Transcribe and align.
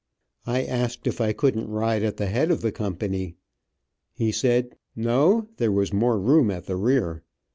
I 0.47 0.63
asked 0.63 1.05
if 1.05 1.21
I 1.21 1.31
couldn't 1.31 1.69
ride 1.69 2.01
at 2.01 2.17
the 2.17 2.25
head 2.25 2.49
of 2.49 2.61
the 2.61 2.71
company. 2.71 3.35
He 4.13 4.31
said 4.31 4.75
no, 4.95 5.47
there 5.57 5.71
was 5.71 5.93
more 5.93 6.19
room 6.19 6.49
at 6.49 6.65
the 6.65 6.75
rear. 6.75 7.21